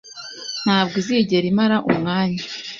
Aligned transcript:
Ntabwo 0.63 0.95
izigera 1.01 1.45
imara 1.51 1.77
umwanya. 1.89 2.41